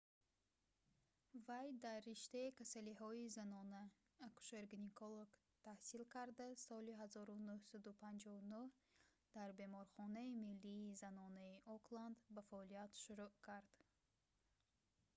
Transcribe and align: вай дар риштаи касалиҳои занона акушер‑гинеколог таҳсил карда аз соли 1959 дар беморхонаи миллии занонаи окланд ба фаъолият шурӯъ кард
вай 1.47 1.67
дар 1.85 1.99
риштаи 2.11 2.55
касалиҳои 2.59 3.33
занона 3.37 3.81
акушер‑гинеколог 4.27 5.29
таҳсил 5.67 6.01
карда 6.15 6.43
аз 6.53 6.59
соли 6.69 6.91
1959 6.95 8.69
дар 9.35 9.49
беморхонаи 9.59 10.31
миллии 10.45 10.97
занонаи 11.03 11.55
окланд 11.77 12.17
ба 12.35 12.41
фаъолият 12.49 12.91
шурӯъ 13.01 13.29
кард 13.47 13.71